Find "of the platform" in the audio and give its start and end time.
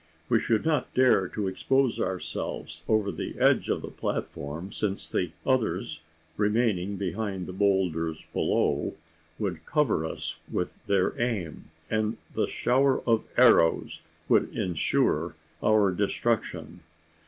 3.69-4.71